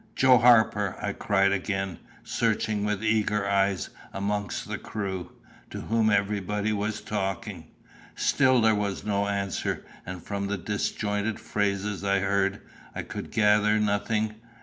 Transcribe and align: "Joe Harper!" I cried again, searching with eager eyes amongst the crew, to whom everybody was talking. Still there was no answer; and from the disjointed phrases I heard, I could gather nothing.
"Joe 0.15 0.39
Harper!" 0.39 0.95
I 0.99 1.13
cried 1.13 1.51
again, 1.51 1.99
searching 2.23 2.83
with 2.85 3.03
eager 3.03 3.47
eyes 3.47 3.91
amongst 4.13 4.67
the 4.67 4.79
crew, 4.79 5.31
to 5.69 5.81
whom 5.81 6.09
everybody 6.09 6.73
was 6.73 7.01
talking. 7.01 7.67
Still 8.15 8.61
there 8.61 8.73
was 8.73 9.05
no 9.05 9.27
answer; 9.27 9.85
and 10.03 10.23
from 10.23 10.47
the 10.47 10.57
disjointed 10.57 11.39
phrases 11.39 12.03
I 12.03 12.17
heard, 12.17 12.61
I 12.95 13.03
could 13.03 13.29
gather 13.29 13.79
nothing. 13.79 14.33